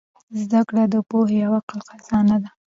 زدهکړه 0.41 0.83
د 0.93 0.95
پوهې 1.09 1.39
او 1.47 1.53
عقل 1.59 1.79
خزانه 1.89 2.35
ده. 2.43 2.49